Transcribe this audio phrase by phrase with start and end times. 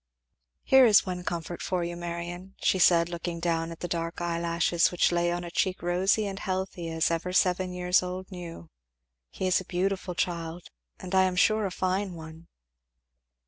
[0.63, 4.89] "Here is one comfort for you, Marion," she said looking down at the dark eyelashes
[4.91, 8.71] which lay on a cheek rosy and healthy as ever seven years old knew;
[9.29, 10.63] "he is a beautiful child,
[10.99, 12.47] and I am sure, a fine one."